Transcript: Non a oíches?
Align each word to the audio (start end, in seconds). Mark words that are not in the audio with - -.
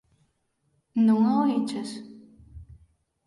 Non 1.07 1.19
a 1.31 1.33
oíches? 1.43 1.89